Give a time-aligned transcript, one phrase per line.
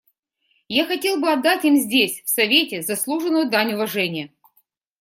[0.67, 4.33] Я хотел бы отдать им здесь, в Совете, заслуженную дань уважения.